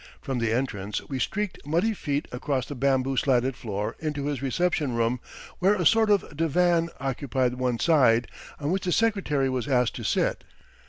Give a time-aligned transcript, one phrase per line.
[0.19, 4.95] From the entrance we streaked muddy feet across the bamboo slatted floor into his reception
[4.95, 5.19] room,
[5.59, 8.27] where a sort of divan occupied one side
[8.59, 10.43] on which the Secretary was asked to sit.